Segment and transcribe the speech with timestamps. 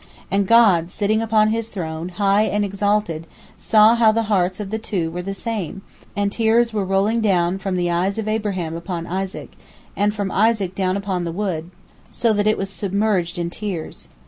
[0.31, 4.79] And God, sitting upon His throne, high and exalted, saw how the hearts of the
[4.79, 5.83] two were the same,
[6.15, 9.51] and tears were rolling down from the eyes of Abraham upon Isaac,
[9.95, 11.69] and from Isaac down upon the wood,
[12.09, 14.07] so that it was submerged in tears.